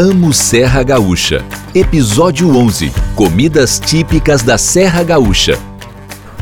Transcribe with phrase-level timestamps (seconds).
[0.00, 1.44] Amo Serra Gaúcha.
[1.74, 5.58] Episódio 11 Comidas típicas da Serra Gaúcha.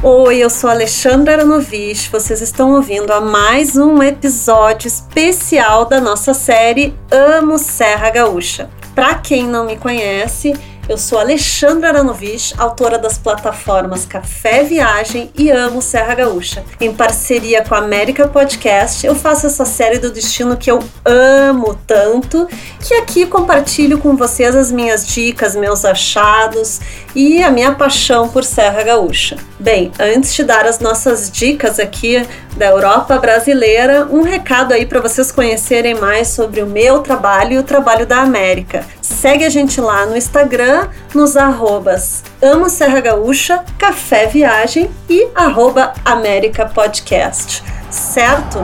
[0.03, 2.11] Oi, eu sou Alexandra Aranovich.
[2.11, 8.69] Vocês estão ouvindo a mais um episódio especial da nossa série Amo Serra Gaúcha.
[8.95, 10.53] Para quem não me conhece,
[10.89, 16.65] eu sou Alexandra Aranovich, autora das plataformas Café Viagem e Amo Serra Gaúcha.
[16.81, 21.77] Em parceria com a América Podcast, eu faço essa série do destino que eu amo
[21.87, 22.49] tanto,
[22.81, 26.81] que aqui compartilho com vocês as minhas dicas, meus achados
[27.15, 29.37] e a minha paixão por Serra Gaúcha.
[29.59, 32.25] Bem, antes de dar as nossas dicas aqui
[32.57, 37.59] da Europa brasileira, um recado aí para vocês conhecerem mais sobre o meu trabalho e
[37.59, 38.87] o trabalho da América.
[39.07, 45.95] Segue a gente lá no Instagram, nos arrobas Amo Serra Gaúcha, Café Viagem e arroba
[46.05, 48.59] América Podcast, certo?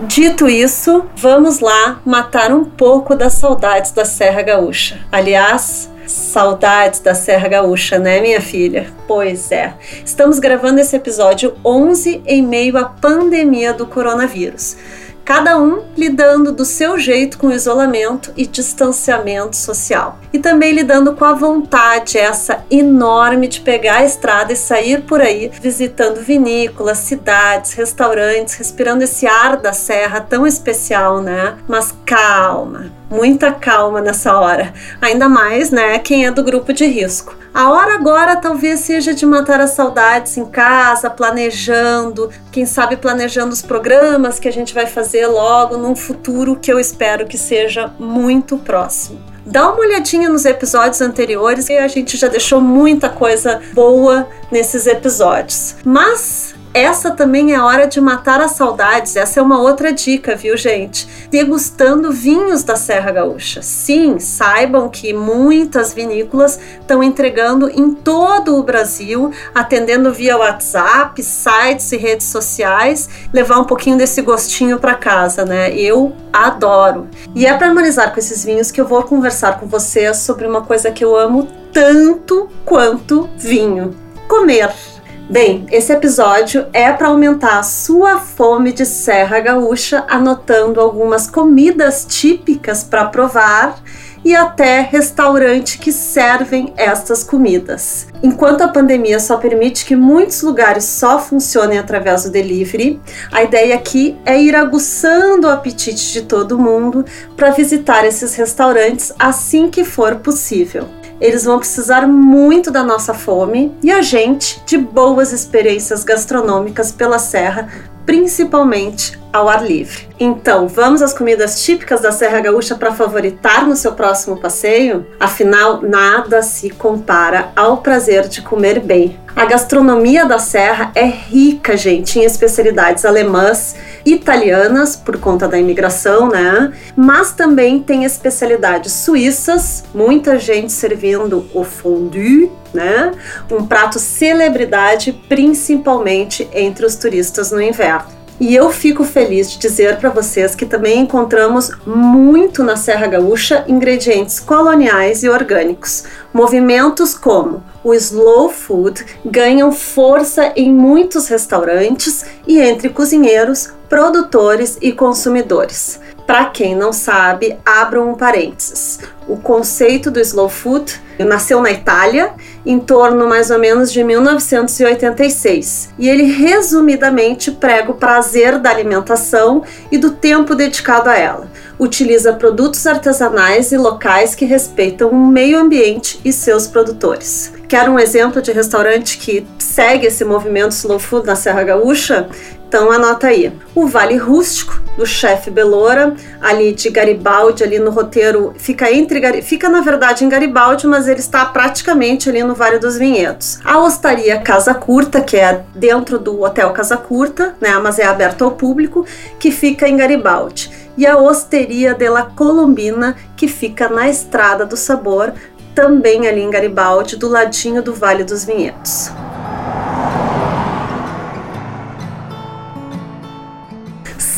[0.00, 4.98] Dito isso, vamos lá matar um pouco das saudades da Serra Gaúcha.
[5.12, 8.92] Aliás, Saudades da Serra Gaúcha, né, minha filha?
[9.06, 9.72] Pois é.
[10.04, 14.76] Estamos gravando esse episódio 11 em meio à pandemia do coronavírus
[15.24, 20.18] cada um lidando do seu jeito com isolamento e distanciamento social.
[20.32, 25.20] E também lidando com a vontade essa enorme de pegar a estrada e sair por
[25.20, 31.56] aí visitando vinícolas, cidades, restaurantes, respirando esse ar da serra tão especial, né?
[31.66, 34.74] Mas calma, muita calma nessa hora.
[35.00, 37.43] Ainda mais, né, quem é do grupo de risco.
[37.54, 43.52] A hora agora talvez seja de matar as saudades em casa, planejando, quem sabe planejando
[43.52, 47.94] os programas que a gente vai fazer logo num futuro que eu espero que seja
[47.96, 49.20] muito próximo.
[49.46, 54.88] Dá uma olhadinha nos episódios anteriores e a gente já deixou muita coisa boa nesses
[54.88, 55.76] episódios.
[55.84, 59.14] Mas essa também é a hora de matar as saudades.
[59.14, 61.06] Essa é uma outra dica, viu, gente?
[61.30, 63.62] Degustando vinhos da Serra Gaúcha.
[63.62, 71.92] Sim, saibam que muitas vinícolas estão entregando em todo o Brasil, atendendo via WhatsApp, sites
[71.92, 75.72] e redes sociais, levar um pouquinho desse gostinho para casa, né?
[75.72, 77.06] Eu adoro.
[77.36, 80.62] E é para harmonizar com esses vinhos que eu vou conversar com vocês sobre uma
[80.62, 83.94] coisa que eu amo tanto quanto vinho:
[84.26, 84.93] comer.
[85.28, 92.04] Bem, esse episódio é para aumentar a sua fome de Serra Gaúcha, anotando algumas comidas
[92.06, 93.82] típicas para provar
[94.22, 98.06] e até restaurante que servem estas comidas.
[98.22, 103.00] Enquanto a pandemia só permite que muitos lugares só funcionem através do delivery,
[103.32, 107.02] a ideia aqui é ir aguçando o apetite de todo mundo
[107.34, 110.86] para visitar esses restaurantes assim que for possível.
[111.24, 117.18] Eles vão precisar muito da nossa fome e a gente de boas experiências gastronômicas pela
[117.18, 117.66] serra,
[118.04, 120.06] principalmente ao ar livre.
[120.18, 125.04] Então, vamos às comidas típicas da Serra Gaúcha para favoritar no seu próximo passeio?
[125.18, 129.18] Afinal, nada se compara ao prazer de comer bem.
[129.34, 133.74] A gastronomia da Serra é rica, gente, em especialidades alemãs,
[134.06, 136.72] italianas, por conta da imigração, né?
[136.94, 143.10] Mas também tem especialidades suíças, muita gente servindo o fondue, né?
[143.50, 148.13] Um prato celebridade, principalmente entre os turistas no inverno.
[148.40, 153.64] E eu fico feliz de dizer para vocês que também encontramos muito na Serra Gaúcha
[153.68, 156.04] ingredientes coloniais e orgânicos.
[156.32, 164.90] Movimentos como o slow food ganham força em muitos restaurantes e entre cozinheiros, produtores e
[164.90, 166.00] consumidores.
[166.26, 168.98] Para quem não sabe, abram um parênteses.
[169.28, 172.32] O conceito do slow food nasceu na Itália
[172.64, 179.62] em torno mais ou menos de 1986 e ele resumidamente prega o prazer da alimentação
[179.92, 181.48] e do tempo dedicado a ela.
[181.78, 187.52] Utiliza produtos artesanais e locais que respeitam o meio ambiente e seus produtores.
[187.68, 192.28] Quer um exemplo de restaurante que segue esse movimento slow food na Serra Gaúcha?
[192.74, 193.52] Então anota aí.
[193.72, 199.68] O Vale Rústico do chefe Belora, ali de Garibaldi, ali no roteiro, fica entre fica
[199.68, 203.60] na verdade em Garibaldi, mas ele está praticamente ali no Vale dos Vinhedos.
[203.64, 208.42] A Hostaria Casa Curta, que é dentro do Hotel Casa Curta, né, mas é aberto
[208.42, 209.06] ao público,
[209.38, 210.68] que fica em Garibaldi.
[210.98, 215.32] E a Osteria de la Colombina, que fica na Estrada do Sabor,
[215.76, 219.12] também ali em Garibaldi, do ladinho do Vale dos Vinhedos.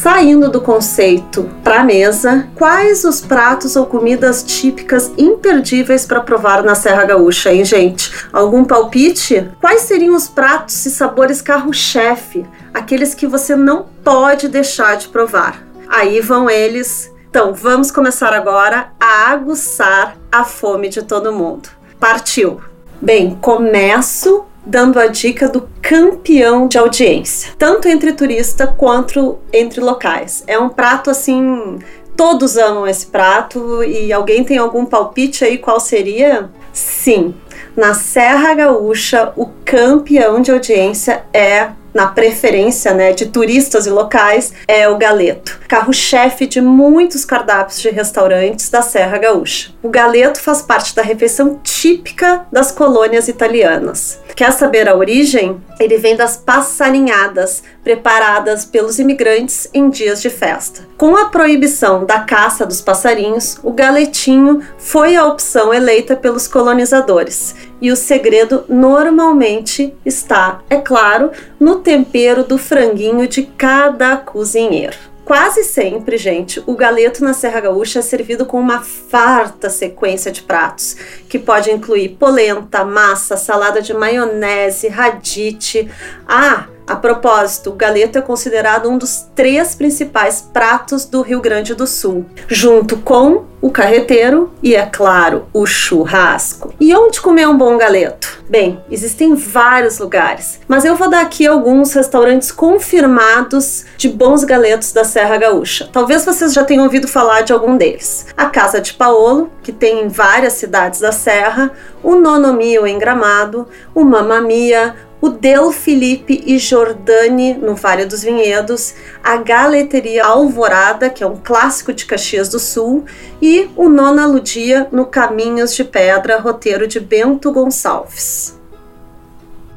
[0.06, 6.76] Saindo do conceito para mesa, quais os pratos ou comidas típicas imperdíveis para provar na
[6.76, 8.12] Serra Gaúcha, hein, gente?
[8.32, 9.50] Algum palpite?
[9.60, 15.66] Quais seriam os pratos e sabores carro-chefe, aqueles que você não pode deixar de provar?
[15.88, 21.68] Aí vão eles Então, vamos começar agora a aguçar a fome de todo mundo.
[21.98, 22.60] Partiu!
[23.02, 30.42] Bem, começo dando a dica do campeão de audiência, tanto entre turista quanto entre locais.
[30.46, 31.78] É um prato assim,
[32.16, 36.50] todos amam esse prato e alguém tem algum palpite aí qual seria?
[36.72, 37.34] Sim,
[37.76, 44.52] na Serra Gaúcha, o campeão de audiência é na preferência né, de turistas e locais
[44.68, 49.70] é o galeto, carro-chefe de muitos cardápios de restaurantes da Serra Gaúcha.
[49.82, 54.20] O galeto faz parte da refeição típica das colônias italianas.
[54.34, 55.58] Quer saber a origem?
[55.80, 60.86] Ele vem das passarinhadas preparadas pelos imigrantes em dias de festa.
[60.98, 67.54] Com a proibição da caça dos passarinhos, o galetinho foi a opção eleita pelos colonizadores.
[67.80, 71.30] E o segredo normalmente está, é claro,
[71.60, 74.96] no tempero do franguinho de cada cozinheiro.
[75.26, 80.40] Quase sempre, gente, o galeto na Serra Gaúcha é servido com uma farta sequência de
[80.40, 80.96] pratos,
[81.28, 85.90] que pode incluir polenta, massa, salada de maionese, radite.
[86.28, 91.74] Ah, a propósito, o galeto é considerado um dos três principais pratos do Rio Grande
[91.74, 96.72] do Sul, junto com o carreteiro e, é claro, o churrasco.
[96.78, 98.36] E onde comer um bom galeto?
[98.48, 104.92] Bem, existem vários lugares, mas eu vou dar aqui alguns restaurantes confirmados de bons galetos
[104.92, 105.88] da Serra Gaúcha.
[105.92, 108.26] Talvez vocês já tenham ouvido falar de algum deles.
[108.36, 111.72] A Casa de Paolo, que tem em várias cidades da Serra,
[112.04, 118.04] o Nono Mio em Gramado, o Mamma Mia, o Del Felipe e Jordani, no Vale
[118.04, 123.04] dos Vinhedos, a Galeteria Alvorada, que é um clássico de Caxias do Sul,
[123.40, 128.58] e o Nona Ludia, no Caminhos de Pedra, roteiro de Bento Gonçalves.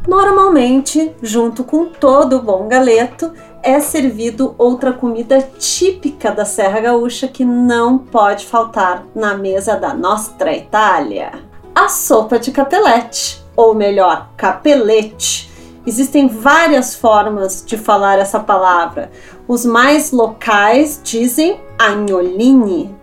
[0.07, 3.31] Normalmente, junto com todo o bom galeto,
[3.61, 9.93] é servido outra comida típica da Serra Gaúcha que não pode faltar na mesa da
[9.93, 11.31] Nostra Itália:
[11.75, 15.51] a sopa de capelete ou melhor, capelete.
[15.85, 19.11] Existem várias formas de falar essa palavra.
[19.45, 22.95] Os mais locais dizem agnoline,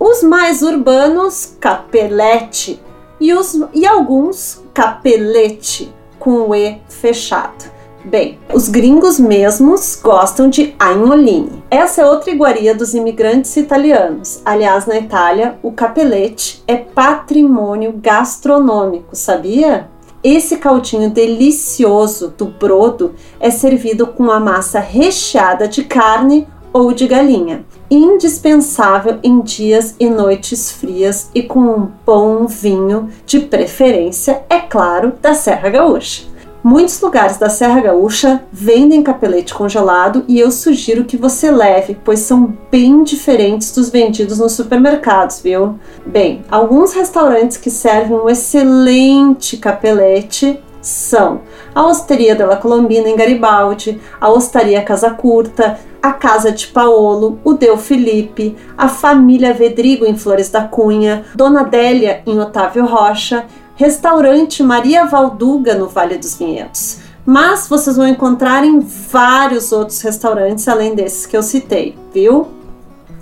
[0.00, 2.80] os mais urbanos capelete
[3.20, 7.78] e, os, e alguns capelete com o E fechado.
[8.04, 11.62] Bem, os gringos mesmos gostam de agnoline.
[11.70, 14.40] Essa é outra iguaria dos imigrantes italianos.
[14.46, 19.90] Aliás, na Itália, o capelete é patrimônio gastronômico, sabia?
[20.22, 27.06] Esse caldinho delicioso do brodo é servido com a massa recheada de carne ou de
[27.06, 34.58] galinha, indispensável em dias e noites frias e com um bom vinho, de preferência, é
[34.58, 36.24] claro, da Serra Gaúcha.
[36.62, 42.18] Muitos lugares da Serra Gaúcha vendem capelete congelado e eu sugiro que você leve, pois
[42.20, 45.78] são bem diferentes dos vendidos nos supermercados, viu?
[46.04, 51.42] Bem, alguns restaurantes que servem um excelente capelete são
[51.74, 57.54] a Osteria della Colombina em Garibaldi, a Ostaria Casa Curta, a Casa de Paolo, o
[57.54, 63.46] Deu Felipe, a Família Vedrigo em Flores da Cunha, Dona Délia em Otávio Rocha
[63.78, 66.98] Restaurante Maria Valduga no Vale dos Vinhedos.
[67.24, 72.48] Mas vocês vão encontrar em vários outros restaurantes além desses que eu citei, viu?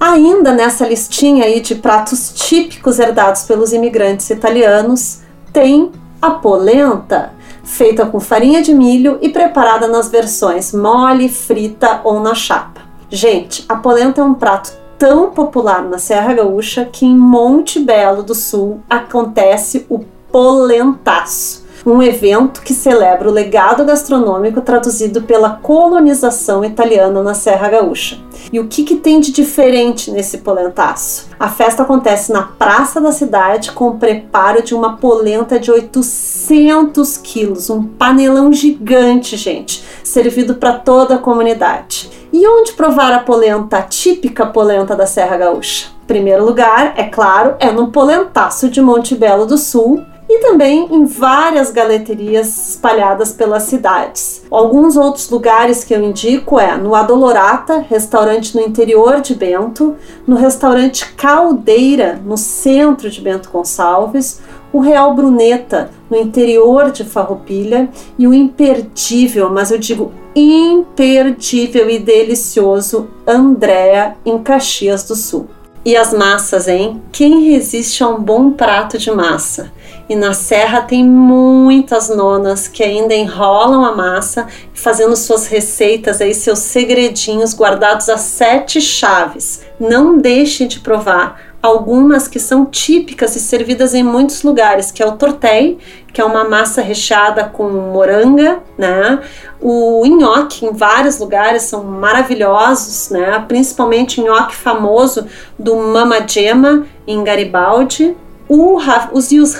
[0.00, 5.21] Ainda nessa listinha aí de pratos típicos herdados pelos imigrantes italianos,
[5.52, 5.92] tem
[6.23, 12.35] a polenta, feita com farinha de milho e preparada nas versões mole, frita ou na
[12.35, 12.81] chapa.
[13.11, 18.23] Gente, a polenta é um prato tão popular na Serra Gaúcha que em Monte Belo
[18.23, 26.62] do Sul acontece o Polentaço, um evento que celebra o legado gastronômico traduzido pela colonização
[26.62, 28.19] italiana na Serra Gaúcha.
[28.52, 31.28] E o que, que tem de diferente nesse polentaço?
[31.40, 37.16] A festa acontece na praça da cidade com o preparo de uma polenta de 800
[37.16, 42.11] quilos, um panelão gigante, gente, servido para toda a comunidade.
[42.31, 45.87] E onde provar a polenta, a típica polenta da Serra Gaúcha?
[46.07, 51.04] Primeiro lugar, é claro, é no Polentaço de Monte Belo do Sul, e também em
[51.04, 54.42] várias galeterias espalhadas pelas cidades.
[54.50, 60.37] Alguns outros lugares que eu indico é no Adolorata, restaurante no interior de Bento, no
[60.37, 64.40] restaurante Caldeira, no centro de Bento Gonçalves,
[64.73, 71.99] o Real Bruneta, no interior de Farroupilha, e o imperdível, mas eu digo imperdível e
[71.99, 75.49] delicioso Andréa, em Caxias do Sul.
[75.85, 77.00] E as massas, hein?
[77.12, 79.73] Quem resiste a um bom prato de massa?
[80.09, 86.33] E na serra tem muitas nonas que ainda enrolam a massa, fazendo suas receitas aí,
[86.33, 89.63] seus segredinhos guardados a sete chaves.
[89.81, 95.07] Não deixe de provar algumas que são típicas e servidas em muitos lugares, que é
[95.07, 95.79] o tortei,
[96.13, 99.21] que é uma massa recheada com moranga, né?
[99.61, 103.45] O nhoque em vários lugares são maravilhosos, né?
[103.49, 105.27] Principalmente o nhoque famoso
[105.59, 108.17] do Mama Gema em Garibaldi.
[108.49, 108.79] O,
[109.12, 109.55] os, e os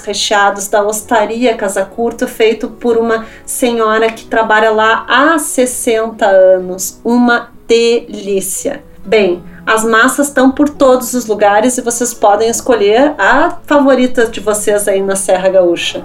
[0.00, 7.00] recheados da Ostaria Casa Curta, feito por uma senhora que trabalha lá há 60 anos.
[7.02, 8.82] Uma delícia.
[9.04, 14.40] Bem, as massas estão por todos os lugares e vocês podem escolher a favorita de
[14.40, 16.04] vocês aí na Serra Gaúcha.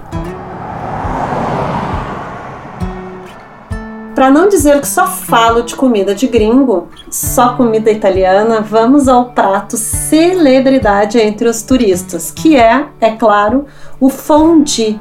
[4.18, 9.26] Para não dizer que só falo de comida de gringo, só comida italiana, vamos ao
[9.26, 13.66] prato celebridade entre os turistas, que é, é claro,
[14.00, 14.98] o fondue,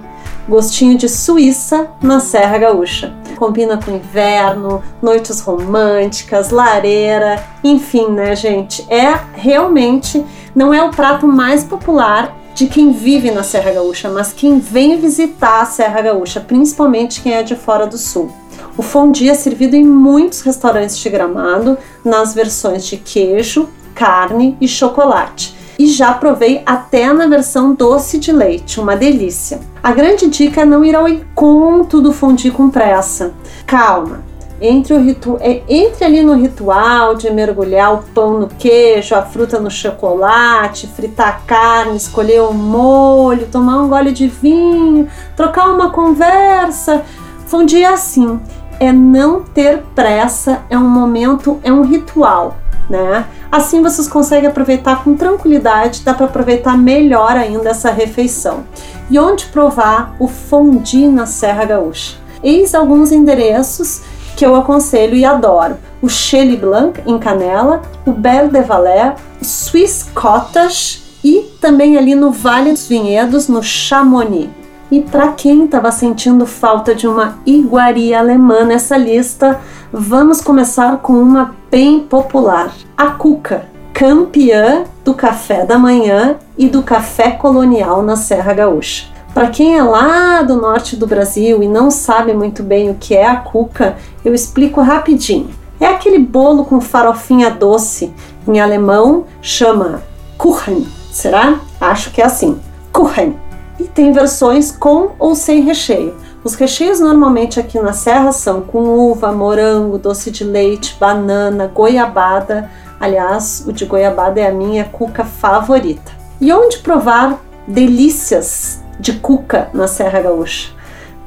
[0.48, 8.86] gostinho de Suíça na Serra Gaúcha combina com inverno, noites românticas, lareira, enfim, né, gente?
[8.88, 10.24] É realmente
[10.56, 15.00] não é o prato mais popular de quem vive na Serra Gaúcha, mas quem vem
[15.00, 18.32] visitar a Serra Gaúcha, principalmente quem é de fora do sul.
[18.78, 24.68] O fondue é servido em muitos restaurantes de Gramado, nas versões de queijo, carne e
[24.68, 29.60] chocolate e já provei até na versão doce de leite, uma delícia.
[29.82, 33.34] A grande dica é não ir ao encontro do fondue com pressa.
[33.66, 34.24] Calma,
[34.60, 39.22] entre, o ritu é, entre ali no ritual de mergulhar o pão no queijo, a
[39.22, 45.70] fruta no chocolate, fritar a carne, escolher o molho, tomar um gole de vinho, trocar
[45.70, 47.04] uma conversa.
[47.46, 48.42] Fundir é assim,
[48.80, 52.56] é não ter pressa, é um momento, é um ritual
[52.90, 53.26] né?
[53.52, 58.64] Assim vocês conseguem aproveitar com tranquilidade, dá para aproveitar melhor ainda essa refeição.
[59.10, 62.18] E onde provar o fondue na Serra Gaúcha?
[62.44, 64.02] Eis alguns endereços
[64.36, 65.78] que eu aconselho e adoro.
[66.02, 72.14] O Chele Blanc em Canela, o Belle de Valais, o Swiss Cottage e também ali
[72.14, 74.50] no Vale dos Vinhedos, no Chamonix.
[74.90, 79.60] E para quem estava sentindo falta de uma iguaria alemã nessa lista,
[79.92, 86.82] vamos começar com uma bem popular: a cuca, campeã do café da manhã e do
[86.84, 89.08] café colonial na Serra Gaúcha.
[89.34, 93.14] Para quem é lá do norte do Brasil e não sabe muito bem o que
[93.14, 95.50] é a cuca, eu explico rapidinho.
[95.80, 98.12] É aquele bolo com farofinha doce.
[98.48, 100.02] Em alemão chama
[100.38, 100.88] Kuchen.
[101.12, 101.60] Será?
[101.80, 102.60] Acho que é assim.
[102.92, 103.36] Kuchen
[103.80, 106.16] e tem versões com ou sem recheio.
[106.44, 112.70] Os recheios normalmente aqui na Serra são com uva, morango, doce de leite, banana, goiabada.
[113.00, 116.12] Aliás, o de goiabada é a minha cuca favorita.
[116.40, 120.72] E onde provar delícias de cuca na Serra Gaúcha?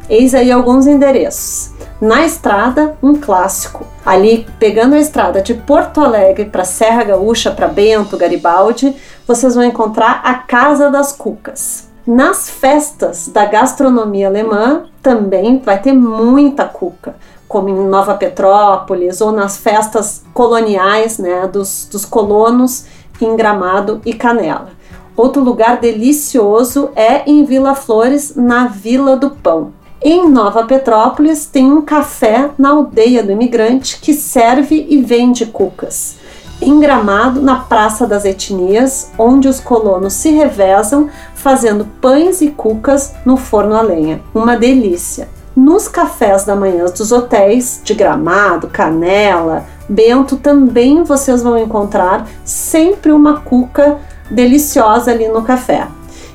[0.09, 1.73] Eis aí alguns endereços.
[2.01, 3.87] Na estrada, um clássico.
[4.05, 9.65] Ali, pegando a estrada de Porto Alegre para Serra Gaúcha, para Bento, Garibaldi, vocês vão
[9.65, 11.90] encontrar a Casa das Cucas.
[12.13, 17.15] Nas festas da gastronomia alemã também vai ter muita cuca,
[17.47, 22.85] como em Nova Petrópolis ou nas festas coloniais né, dos, dos colonos
[23.21, 24.71] em Gramado e Canela.
[25.17, 29.73] Outro lugar delicioso é em Vila Flores, na Vila do Pão.
[30.03, 36.19] Em Nova Petrópolis tem um café na aldeia do imigrante que serve e vende cucas
[36.61, 41.09] em Gramado, na Praça das Etnias, onde os colonos se revezam
[41.41, 44.21] fazendo pães e cucas no forno a lenha.
[44.35, 45.29] Uma delícia!
[45.57, 53.11] Nos cafés da manhã dos hotéis de Gramado, Canela, Bento também vocês vão encontrar sempre
[53.11, 53.99] uma cuca
[54.31, 55.89] deliciosa ali no café.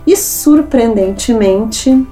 [0.05, 2.05] E surpreendentemente,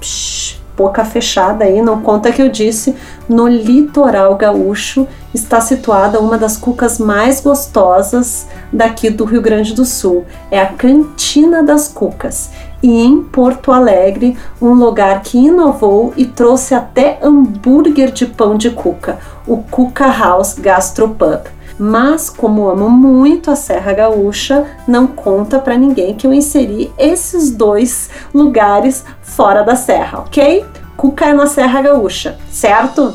[0.00, 0.45] psh,
[0.76, 2.94] boca fechada aí, não conta que eu disse,
[3.28, 9.84] no litoral gaúcho está situada uma das cucas mais gostosas daqui do Rio Grande do
[9.84, 10.24] Sul.
[10.50, 12.50] É a Cantina das Cucas.
[12.82, 18.70] E em Porto Alegre, um lugar que inovou e trouxe até hambúrguer de pão de
[18.70, 21.55] cuca, o Cuca House Gastropub.
[21.78, 27.50] Mas como amo muito a Serra Gaúcha, não conta para ninguém que eu inseri esses
[27.50, 30.64] dois lugares fora da serra, ok?
[30.96, 33.12] Cuca é na Serra Gaúcha, certo?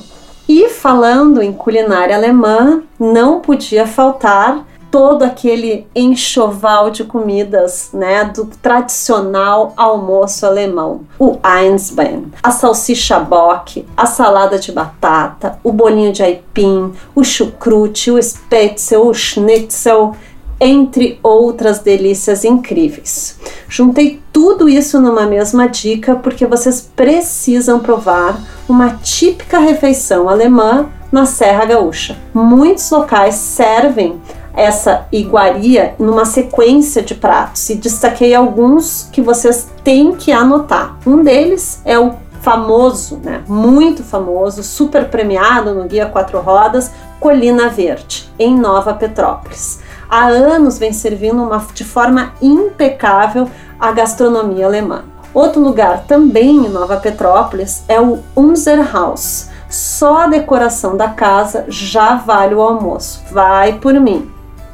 [0.47, 8.45] E falando em culinária alemã, não podia faltar todo aquele enxoval de comidas, né, do
[8.45, 11.01] tradicional almoço alemão.
[11.17, 18.11] O Einsbein, a salsicha bock, a salada de batata, o bolinho de aipim, o chucrute,
[18.11, 20.13] o spätzle, o schnitzel,
[20.59, 23.39] entre outras delícias incríveis.
[23.67, 30.89] Juntei tudo tudo isso numa mesma dica porque vocês precisam provar uma típica refeição alemã
[31.11, 32.15] na Serra Gaúcha.
[32.33, 34.21] Muitos locais servem
[34.53, 40.97] essa iguaria numa sequência de pratos e destaquei alguns que vocês têm que anotar.
[41.05, 47.69] Um deles é o famoso, né, muito famoso, super premiado no Guia Quatro Rodas, Colina
[47.69, 49.79] Verde, em Nova Petrópolis.
[50.09, 53.47] Há anos vem servindo uma, de forma impecável
[53.79, 55.05] a gastronomia alemã.
[55.33, 59.49] Outro lugar também em Nova Petrópolis é o Unser Haus.
[59.69, 63.23] Só a decoração da casa já vale o almoço.
[63.31, 64.29] Vai por mim.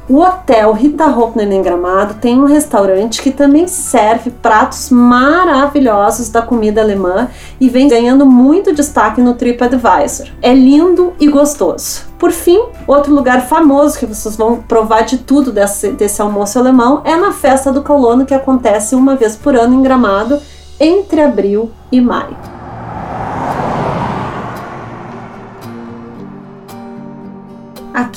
[0.08, 6.40] O Hotel Rita Hopner em Gramado tem um restaurante que também serve pratos maravilhosos da
[6.40, 7.28] comida alemã
[7.60, 10.28] e vem ganhando muito destaque no TripAdvisor.
[10.40, 12.06] É lindo e gostoso.
[12.18, 17.02] Por fim, outro lugar famoso que vocês vão provar de tudo desse, desse almoço alemão
[17.04, 20.40] é na Festa do Colono, que acontece uma vez por ano em Gramado,
[20.80, 22.57] entre abril e maio.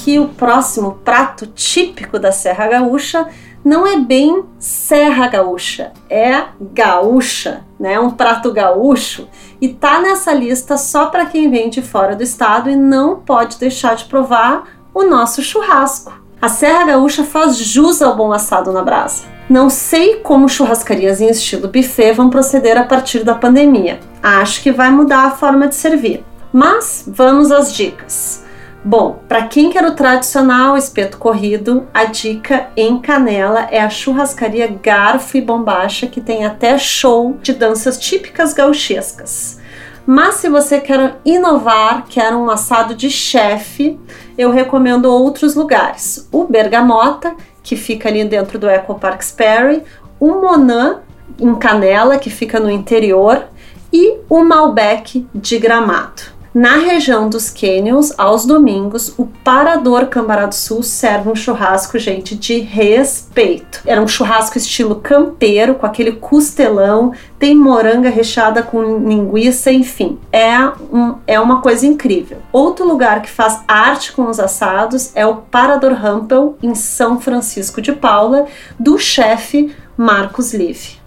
[0.01, 3.27] Aqui o próximo prato típico da Serra Gaúcha
[3.63, 7.99] não é bem Serra Gaúcha, é gaúcha, né?
[7.99, 9.27] Um prato gaúcho
[9.61, 13.59] e tá nessa lista só para quem vem de fora do estado e não pode
[13.59, 16.11] deixar de provar o nosso churrasco.
[16.41, 19.25] A Serra Gaúcha faz jus ao bom assado na brasa.
[19.47, 23.99] Não sei como churrascarias em estilo buffet vão proceder a partir da pandemia.
[24.23, 26.25] Acho que vai mudar a forma de servir.
[26.51, 28.49] Mas vamos às dicas.
[28.83, 34.67] Bom, para quem quer o tradicional espeto corrido, a dica em Canela é a churrascaria
[34.81, 39.59] Garfo e Bombacha, que tem até show de danças típicas gauchescas.
[40.03, 43.99] Mas se você quer inovar, quer um assado de chefe,
[44.35, 46.27] eu recomendo outros lugares.
[46.31, 49.83] O Bergamota, que fica ali dentro do Eco Park Sperry,
[50.19, 51.01] o Monan,
[51.39, 53.45] em Canela, que fica no interior,
[53.93, 56.40] e o Malbec de Gramado.
[56.53, 62.35] Na região dos Canyons, aos domingos, o Parador Cambará do Sul serve um churrasco, gente,
[62.35, 63.79] de respeito.
[63.85, 70.19] Era um churrasco estilo campeiro, com aquele costelão, tem moranga recheada com linguiça, enfim.
[70.29, 70.57] É,
[70.91, 72.39] um, é uma coisa incrível.
[72.51, 77.81] Outro lugar que faz arte com os assados é o Parador Rampel, em São Francisco
[77.81, 78.45] de Paula,
[78.77, 81.00] do chefe Marcos Live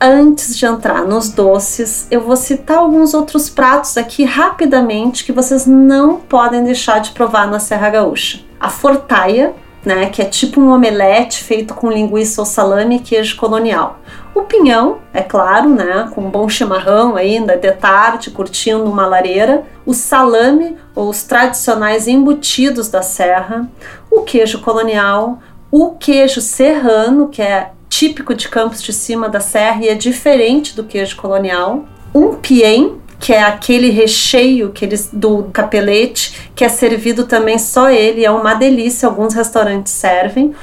[0.00, 5.66] antes de entrar nos doces, eu vou citar alguns outros pratos aqui rapidamente que vocês
[5.66, 8.40] não podem deixar de provar na Serra Gaúcha.
[8.60, 13.36] A fortaia, né, que é tipo um omelete feito com linguiça ou salame e queijo
[13.36, 14.00] colonial.
[14.34, 19.64] O pinhão, é claro, né, com um bom chimarrão ainda de tarde, curtindo uma lareira.
[19.84, 23.68] O salame, ou os tradicionais embutidos da serra.
[24.10, 25.38] O queijo colonial.
[25.70, 30.76] O queijo serrano, que é típico de Campos de Cima da Serra e é diferente
[30.76, 31.84] do queijo colonial.
[32.14, 37.90] Um piem, que é aquele recheio que eles do capelete, que é servido também só
[37.90, 40.54] ele, é uma delícia, alguns restaurantes servem.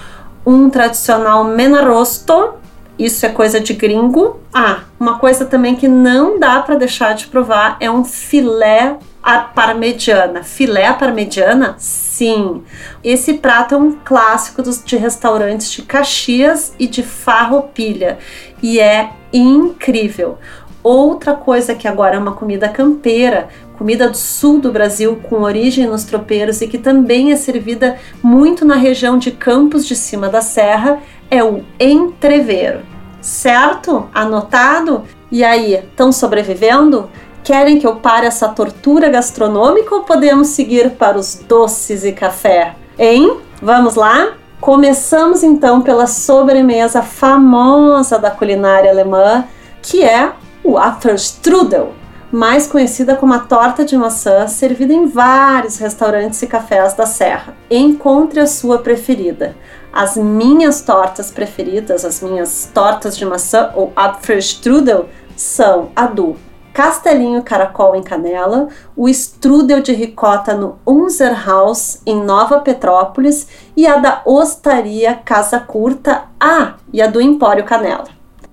[0.46, 2.54] Um tradicional menarosto,
[2.98, 4.40] isso é coisa de gringo.
[4.54, 8.96] Ah, uma coisa também que não dá para deixar de provar é um filé
[9.26, 10.44] à parmegiana.
[10.44, 11.74] Filé à parmegiana?
[11.80, 12.62] Sim.
[13.04, 18.20] Esse prato é um clássico dos, de restaurantes de Caxias e de Farroupilha
[18.62, 20.38] e é incrível.
[20.84, 25.88] Outra coisa que agora é uma comida campeira, comida do sul do Brasil com origem
[25.88, 30.42] nos tropeiros e que também é servida muito na região de Campos de Cima da
[30.42, 31.00] Serra,
[31.32, 32.82] é o entreveiro.
[33.20, 34.08] Certo?
[34.14, 35.04] Anotado?
[35.32, 37.10] E aí, estão sobrevivendo?
[37.46, 42.74] Querem que eu pare essa tortura gastronômica ou podemos seguir para os doces e café?
[42.98, 43.38] Hein?
[43.62, 44.34] Vamos lá?
[44.60, 49.46] Começamos então pela sobremesa famosa da culinária alemã,
[49.80, 50.32] que é
[50.64, 51.94] o Apfelstrudel,
[52.32, 57.56] mais conhecida como a torta de maçã, servida em vários restaurantes e cafés da Serra.
[57.70, 59.56] Encontre a sua preferida.
[59.94, 66.36] As minhas tortas preferidas, as minhas tortas de maçã ou Apfelstrudel, são a do
[66.76, 73.88] castelinho caracol em canela, o strudel de ricota no Unser House em Nova Petrópolis e
[73.88, 78.10] a da Ostaria Casa Curta, ah, e a do Empório Canela.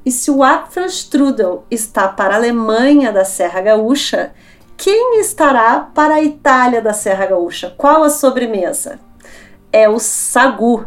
[0.06, 4.32] E se o Apfelstrudel está para a Alemanha da Serra Gaúcha,
[4.76, 7.74] quem estará para a Itália da Serra Gaúcha?
[7.76, 9.00] Qual a sobremesa?
[9.72, 10.86] É o sagu.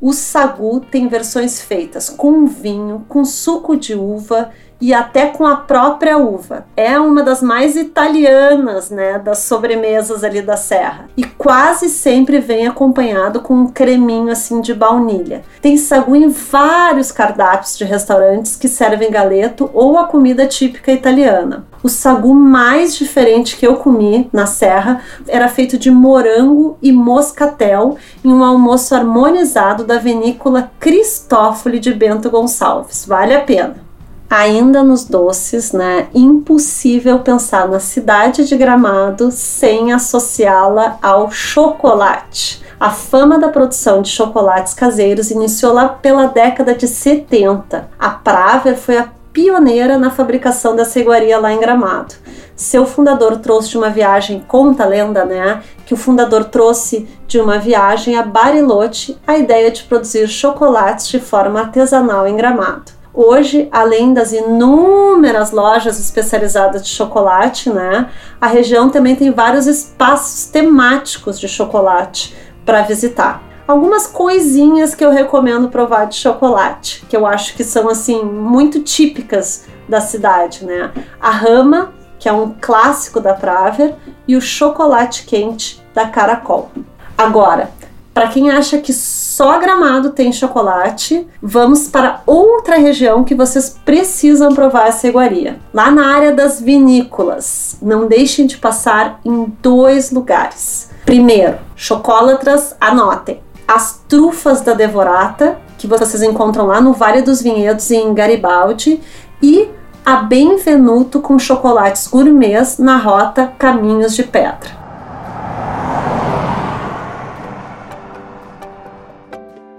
[0.00, 4.50] O sagu tem versões feitas com vinho, com suco de uva
[4.82, 6.66] e até com a própria uva.
[6.76, 11.08] É uma das mais italianas, né, das sobremesas ali da serra.
[11.16, 15.44] E quase sempre vem acompanhado com um creminho assim de baunilha.
[15.60, 21.64] Tem sagu em vários cardápios de restaurantes que servem galeto ou a comida típica italiana.
[21.80, 27.96] O sagu mais diferente que eu comi na serra era feito de morango e moscatel
[28.24, 33.06] em um almoço harmonizado da vinícola Cristófoli de Bento Gonçalves.
[33.06, 33.91] Vale a pena.
[34.34, 36.08] Ainda nos doces, né?
[36.14, 42.62] Impossível pensar na cidade de Gramado sem associá-la ao chocolate.
[42.80, 47.90] A fama da produção de chocolates caseiros iniciou lá pela década de 70.
[47.98, 52.14] A Praver foi a pioneira na fabricação dessa iguaria lá em Gramado.
[52.56, 55.62] Seu fundador trouxe de uma viagem, conta a lenda, né?
[55.84, 61.20] Que o fundador trouxe de uma viagem a Bariloche a ideia de produzir chocolates de
[61.20, 63.01] forma artesanal em Gramado.
[63.14, 68.08] Hoje, além das inúmeras lojas especializadas de chocolate, né,
[68.40, 73.42] a região também tem vários espaços temáticos de chocolate para visitar.
[73.68, 78.80] Algumas coisinhas que eu recomendo provar de chocolate, que eu acho que são assim muito
[78.80, 80.90] típicas da cidade, né?
[81.20, 83.94] A rama, que é um clássico da Praver,
[84.26, 86.70] e o chocolate quente da Caracol.
[87.16, 87.70] Agora,
[88.14, 94.54] para quem acha que só Gramado tem chocolate, vamos para outra região que vocês precisam
[94.54, 95.58] provar essa iguaria.
[95.72, 97.78] Lá na área das vinícolas.
[97.80, 100.90] Não deixem de passar em dois lugares.
[101.06, 103.40] Primeiro, chocolatras, anotem.
[103.66, 109.00] As trufas da Devorata, que vocês encontram lá no Vale dos Vinhedos em Garibaldi,
[109.40, 109.68] e
[110.04, 114.81] a Benvenuto com chocolates gourmets na rota Caminhos de Pedra.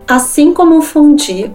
[0.07, 0.81] Assim como o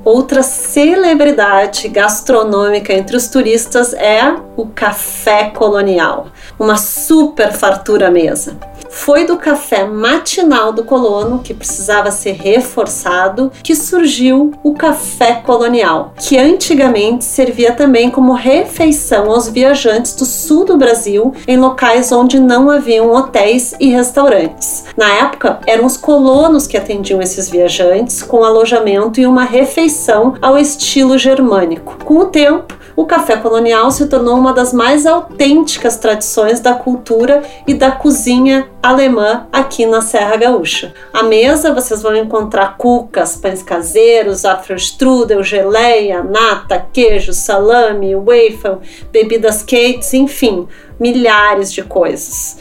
[0.05, 8.57] outra celebridade gastronômica entre os turistas é o café colonial, uma super fartura mesa.
[8.89, 16.15] Foi do café matinal do colono, que precisava ser reforçado, que surgiu o café colonial,
[16.19, 22.41] que antigamente servia também como refeição aos viajantes do sul do Brasil em locais onde
[22.41, 24.85] não haviam hotéis e restaurantes.
[24.97, 30.59] Na época, eram os colonos que atendiam esses viajantes com alojamento e uma refeição ao
[30.59, 31.99] estilo germânico.
[32.05, 37.45] Com o tempo, o café colonial se tornou uma das mais autênticas tradições da cultura
[37.65, 40.93] e da cozinha alemã aqui na Serra Gaúcha.
[41.13, 48.79] À mesa vocês vão encontrar cucas, pães caseiros, afrostrudel, geleia, nata, queijo, salame, waffle,
[49.13, 50.67] bebidas quentes, enfim,
[50.99, 52.59] milhares de coisas.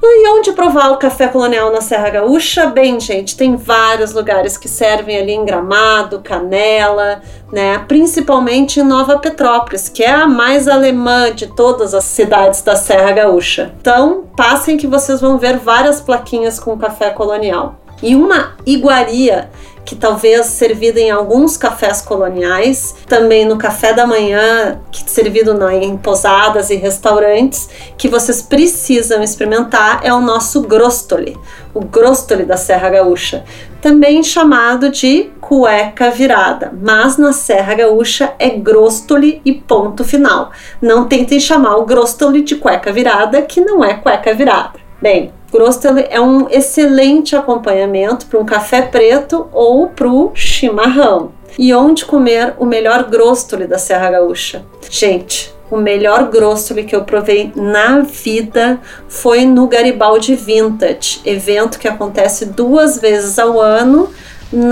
[0.00, 2.66] E onde provar o café colonial na Serra Gaúcha?
[2.66, 7.20] Bem, gente, tem vários lugares que servem ali em Gramado, Canela,
[7.52, 7.84] né?
[7.88, 13.10] Principalmente em Nova Petrópolis, que é a mais alemã de todas as cidades da Serra
[13.10, 13.74] Gaúcha.
[13.80, 17.80] Então, passem que vocês vão ver várias plaquinhas com café colonial.
[18.00, 19.50] E uma iguaria
[19.88, 25.96] que talvez servida em alguns cafés coloniais, também no café da manhã, que servido em
[25.96, 31.38] posadas e restaurantes, que vocês precisam experimentar é o nosso grostoli,
[31.72, 33.44] o grostoli da Serra Gaúcha,
[33.80, 40.52] também chamado de cueca virada, mas na Serra Gaúcha é grostoli e ponto final.
[40.82, 44.78] Não tentem chamar o grostoli de cueca virada, que não é cueca virada.
[45.00, 51.32] Bem, Grostel é um excelente acompanhamento para um café preto ou para o chimarrão.
[51.58, 54.64] E onde comer o melhor grostoli da Serra Gaúcha?
[54.90, 61.88] Gente, o melhor grostoli que eu provei na vida foi no Garibaldi Vintage, evento que
[61.88, 64.10] acontece duas vezes ao ano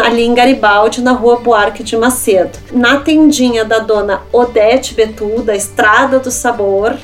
[0.03, 2.59] ali em Garibaldi, na rua Buarque de Macedo.
[2.73, 6.97] Na tendinha da dona Odete Betu, da Estrada do Sabor,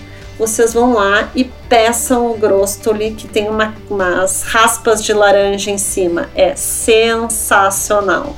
[0.42, 5.78] vocês vão lá e peçam o grostoli que tem uma, umas raspas de laranja em
[5.78, 6.28] cima.
[6.34, 8.34] É sensacional.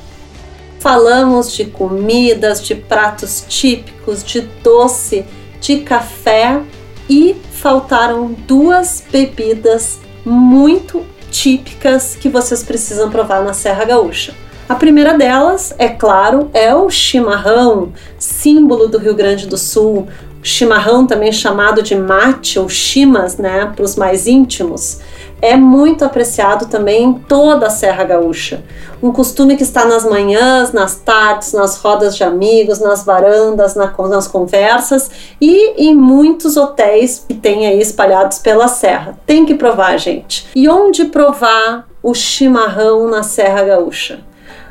[0.79, 5.25] Falamos de comidas, de pratos típicos, de doce,
[5.59, 6.61] de café
[7.09, 14.35] e faltaram duas bebidas muito típicas que vocês precisam provar na Serra Gaúcha.
[14.69, 20.07] A primeira delas, é claro, é o chimarrão, símbolo do Rio Grande do Sul,
[20.45, 24.99] chimarrão, também chamado de mate ou chimas, né, para os mais íntimos,
[25.41, 28.63] é muito apreciado também em toda a Serra Gaúcha.
[29.01, 33.91] Um costume que está nas manhãs, nas tardes, nas rodas de amigos, nas varandas, na,
[34.07, 35.09] nas conversas
[35.41, 39.17] e em muitos hotéis que tem aí espalhados pela serra.
[39.25, 40.47] Tem que provar, gente.
[40.55, 44.19] E onde provar o chimarrão na Serra Gaúcha?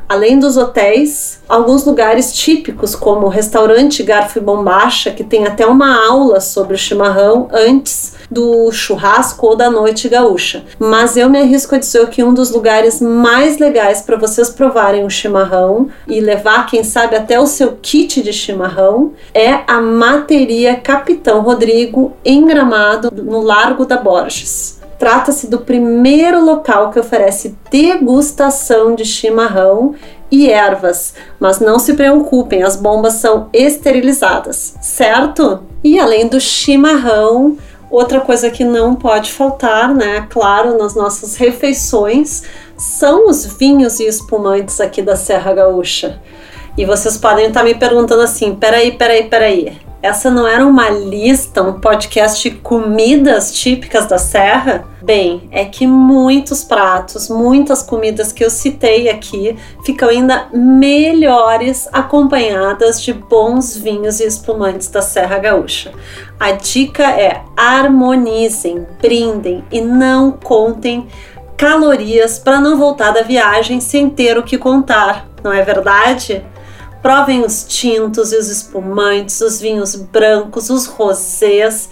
[0.08, 5.66] Além dos hotéis, alguns lugares típicos, como o restaurante Garfo e Bombacha, que tem até
[5.66, 10.64] uma aula sobre o chimarrão antes do churrasco ou da noite gaúcha.
[10.78, 15.04] Mas eu me arrisco a dizer que um dos lugares mais legais para vocês provarem
[15.04, 20.76] o chimarrão e levar, quem sabe, até o seu kit de chimarrão é a Materia
[20.76, 24.83] Capitão Rodrigo, em Gramado, no Largo da Borges.
[25.04, 29.94] Trata-se do primeiro local que oferece degustação de chimarrão
[30.30, 35.62] e ervas, mas não se preocupem, as bombas são esterilizadas, certo?
[35.84, 37.58] E além do chimarrão,
[37.90, 44.06] outra coisa que não pode faltar, né, claro, nas nossas refeições, são os vinhos e
[44.06, 46.18] espumantes aqui da Serra Gaúcha.
[46.78, 49.76] E vocês podem estar me perguntando assim: peraí, peraí, peraí.
[50.04, 54.84] Essa não era uma lista, um podcast de comidas típicas da Serra?
[55.00, 63.00] Bem, é que muitos pratos, muitas comidas que eu citei aqui ficam ainda melhores acompanhadas
[63.00, 65.90] de bons vinhos e espumantes da Serra Gaúcha.
[66.38, 71.08] A dica é harmonizem, brindem e não contem
[71.56, 76.44] calorias para não voltar da viagem sem ter o que contar, não é verdade?
[77.04, 81.90] Provem os tintos e os espumantes, os vinhos brancos, os rosés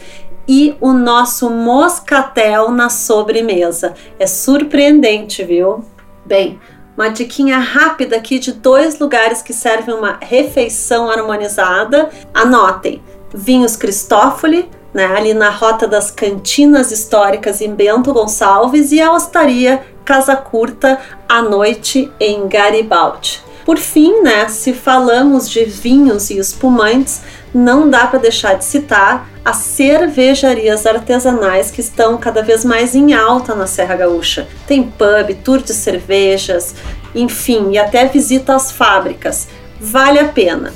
[0.48, 3.92] e o nosso moscatel na sobremesa.
[4.18, 5.84] É surpreendente, viu?
[6.24, 6.58] Bem,
[6.96, 12.08] uma diquinha rápida aqui de dois lugares que servem uma refeição harmonizada.
[12.32, 13.02] Anotem:
[13.34, 19.82] Vinhos Cristófoli, né, ali na rota das cantinas históricas em Bento Gonçalves, e a Hostaria
[20.06, 20.98] Casa Curta
[21.28, 23.51] à noite em Garibaldi.
[23.64, 27.20] Por fim, né, se falamos de vinhos e espumantes,
[27.54, 33.12] não dá para deixar de citar as cervejarias artesanais que estão cada vez mais em
[33.12, 34.48] alta na Serra Gaúcha.
[34.66, 36.74] Tem pub, tour de cervejas,
[37.14, 39.48] enfim, e até visita às fábricas.
[39.80, 40.72] Vale a pena.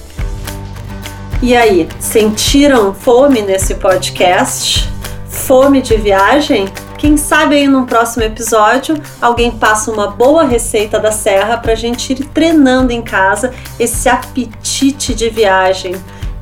[1.42, 4.88] E aí, sentiram fome nesse podcast?
[5.28, 6.66] Fome de viagem?
[6.98, 11.76] Quem sabe aí num próximo episódio alguém passa uma boa receita da serra para a
[11.76, 15.94] gente ir treinando em casa esse apetite de viagem.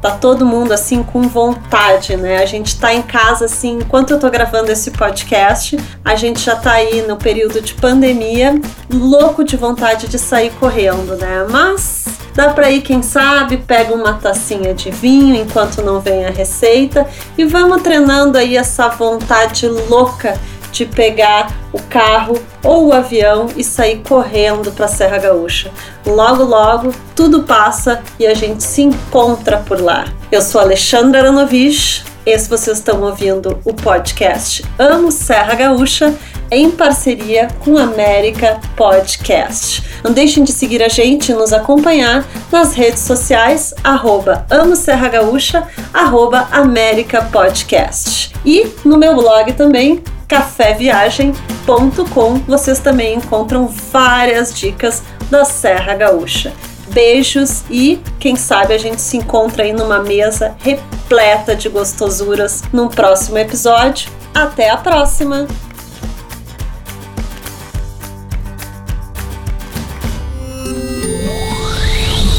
[0.05, 2.43] Tá todo mundo assim com vontade, né?
[2.43, 6.55] A gente tá em casa assim, enquanto eu tô gravando esse podcast, a gente já
[6.55, 8.61] tá aí no período de pandemia,
[8.93, 11.47] louco de vontade de sair correndo, né?
[11.49, 16.31] Mas Dá para ir, quem sabe, pega uma tacinha de vinho enquanto não vem a
[16.31, 17.07] receita
[17.39, 20.37] e vamos treinando aí essa vontade louca
[20.75, 25.71] de pegar o carro ou o avião e sair correndo para a Serra Gaúcha.
[26.05, 30.07] Logo, logo, tudo passa e a gente se encontra por lá.
[30.33, 36.15] Eu sou Alexandra Aranovich, esse vocês estão ouvindo o podcast Amo Serra Gaúcha
[36.51, 39.83] em parceria com América Podcast.
[40.03, 45.09] Não deixem de seguir a gente e nos acompanhar nas redes sociais, arroba Amo Serra
[45.09, 48.33] Gaúcha, arroba América Podcast.
[48.45, 56.53] E no meu blog também, caféviagem.com, vocês também encontram várias dicas da Serra Gaúcha.
[56.89, 62.89] Beijos e quem sabe a gente se encontra aí numa mesa repleta de gostosuras num
[62.89, 64.11] próximo episódio.
[64.35, 65.47] Até a próxima!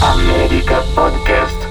[0.02, 1.64] América Podcast.